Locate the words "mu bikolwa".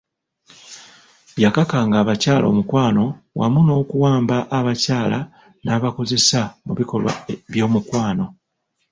6.65-7.11